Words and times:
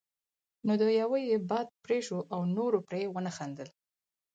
نو 0.65 0.73
د 0.81 0.83
يوه 1.01 1.17
یې 1.29 1.37
باد 1.49 1.67
پرې 1.83 1.99
شو 2.05 2.19
او 2.33 2.41
نورو 2.55 2.79
پرې 2.87 3.01
ونه 3.13 3.31
خندل. 3.37 3.69